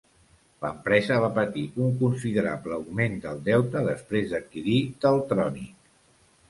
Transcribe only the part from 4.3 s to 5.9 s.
d'adquirir Teltronic.